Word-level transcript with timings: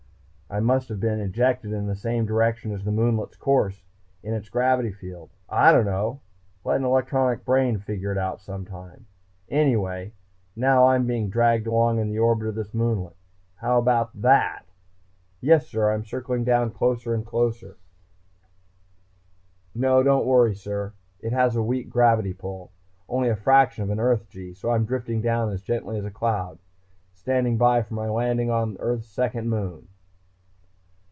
I 0.53 0.59
must 0.59 0.89
have 0.89 0.99
been 0.99 1.21
ejected 1.21 1.71
in 1.71 1.87
the 1.87 1.95
same 1.95 2.25
direction 2.25 2.73
as 2.73 2.83
the 2.83 2.91
moonlet's 2.91 3.37
course, 3.37 3.85
in 4.21 4.33
its 4.33 4.49
gravity 4.49 4.91
field.... 4.91 5.29
I 5.47 5.71
don't 5.71 5.85
know. 5.85 6.19
Let 6.65 6.75
an 6.75 6.83
electronic 6.83 7.45
brain 7.45 7.77
figure 7.79 8.11
it 8.11 8.17
out 8.17 8.41
some 8.41 8.65
time.... 8.65 9.05
Anyway, 9.47 10.11
now 10.53 10.87
I'm 10.87 11.05
being 11.07 11.29
dragged 11.29 11.67
along 11.67 11.99
in 11.99 12.09
the 12.09 12.19
orbit 12.19 12.49
of 12.49 12.55
the 12.55 12.67
moonlet 12.73 13.15
how 13.55 13.77
about 13.79 14.09
that? 14.21 14.65
Yes, 15.39 15.67
sir, 15.69 15.89
I'm 15.89 16.03
circling 16.03 16.43
down 16.43 16.71
closer 16.71 17.13
and 17.13 17.25
closer 17.25 17.59
to 17.59 17.75
the 17.77 17.77
moonlet.... 19.79 19.91
No, 20.03 20.03
don't 20.03 20.25
worry, 20.25 20.53
sir. 20.53 20.91
It 21.21 21.31
was 21.31 21.55
a 21.55 21.63
weak 21.63 21.89
gravity 21.89 22.33
pull, 22.33 22.73
only 23.07 23.29
a 23.29 23.37
fraction 23.37 23.85
of 23.85 23.89
an 23.89 24.01
Earth 24.01 24.27
g. 24.27 24.53
So 24.53 24.71
I'm 24.71 24.83
drifting 24.83 25.21
down 25.21 25.55
gently 25.59 25.97
as 25.97 26.03
a 26.03 26.11
cloud.... 26.11 26.59
Stand 27.13 27.57
by 27.57 27.81
for 27.83 27.93
my 27.93 28.09
landing 28.09 28.51
on 28.51 28.75
Earth's 28.81 29.07
second 29.07 29.49
moon!" 29.49 29.87